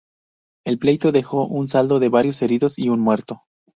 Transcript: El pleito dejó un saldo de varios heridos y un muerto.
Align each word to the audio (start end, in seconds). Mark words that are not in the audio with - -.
El 0.65 0.79
pleito 0.79 1.11
dejó 1.11 1.45
un 1.45 1.69
saldo 1.69 1.99
de 1.99 2.09
varios 2.09 2.41
heridos 2.41 2.79
y 2.79 2.89
un 2.89 3.01
muerto. 3.01 3.43